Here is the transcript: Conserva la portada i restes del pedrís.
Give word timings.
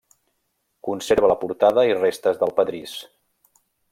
Conserva 0.87 1.29
la 1.33 1.35
portada 1.43 1.85
i 1.91 1.95
restes 1.99 2.41
del 2.45 2.57
pedrís. 2.61 2.97